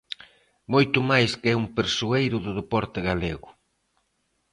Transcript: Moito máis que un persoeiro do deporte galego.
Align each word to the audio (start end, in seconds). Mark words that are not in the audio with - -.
Moito 0.73 0.99
máis 1.09 1.31
que 1.41 1.57
un 1.61 1.65
persoeiro 1.77 2.37
do 2.45 2.51
deporte 2.59 2.99
galego. 3.09 3.49